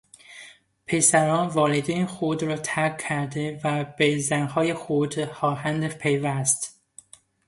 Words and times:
پسران 0.87 1.47
والدین 1.47 2.05
خود 2.05 2.43
را 2.43 2.57
ترک 2.57 2.97
کرده 2.97 3.61
و 3.63 3.85
به 3.97 4.19
زنهای 4.19 4.73
خود 4.73 5.25
خواهند 5.25 5.87
پیوست. 5.97 6.81